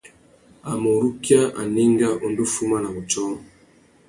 A 0.69 0.71
mà 0.81 0.89
urukia 0.97 1.41
anénga, 1.61 2.09
u 2.23 2.25
ndú 2.31 2.43
fuma 2.53 2.77
na 2.83 2.89
wutiō. 2.95 3.23